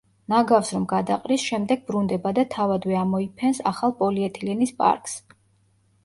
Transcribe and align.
ნაგავს 0.33 0.69
რომ 0.75 0.85
გადაყრის, 0.91 1.41
შემდეგ 1.49 1.83
ბრუნდება 1.89 2.31
და 2.39 2.45
თავადვე 2.55 2.97
ამოიფენს 3.01 3.59
ახალ 3.73 3.93
პოლიეთილენის 3.99 4.73
პარკს. 4.81 5.15